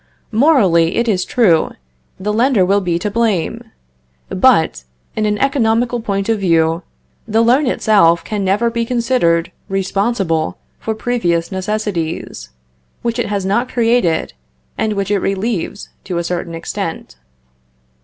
[0.31, 1.73] Morally, it is true,
[2.19, 3.65] the lender will be to blame;
[4.29, 4.83] but,
[5.15, 6.81] in an economical point of view,
[7.27, 12.49] the loan itself can never be considered responsible for previous necessities,
[13.03, 14.33] which it has not created,
[14.75, 17.15] and which it relieves, to a certain extent.